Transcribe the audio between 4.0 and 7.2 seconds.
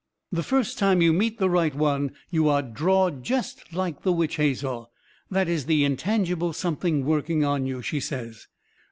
the witch hazel. That is the Intangible Something